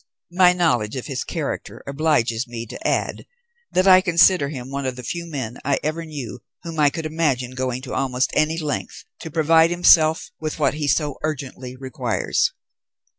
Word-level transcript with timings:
My 0.31 0.51
knowledge 0.51 0.95
of 0.95 1.05
his 1.05 1.23
character 1.23 1.83
obliges 1.85 2.47
me 2.47 2.65
to 2.65 2.87
add 2.87 3.27
that 3.71 3.85
I 3.87 4.01
consider 4.01 4.49
him 4.49 4.71
one 4.71 4.87
of 4.87 4.95
the 4.95 5.03
few 5.03 5.27
men 5.27 5.59
I 5.63 5.79
ever 5.83 6.03
knew 6.05 6.39
whom 6.63 6.79
I 6.79 6.89
could 6.89 7.05
imagine 7.05 7.51
going 7.51 7.83
to 7.83 7.93
almost 7.93 8.31
any 8.33 8.57
length 8.57 9.05
to 9.19 9.29
provide 9.29 9.69
himself 9.69 10.31
with 10.39 10.57
what 10.57 10.73
he 10.73 10.87
so 10.87 11.19
urgently 11.21 11.75
requires. 11.75 12.51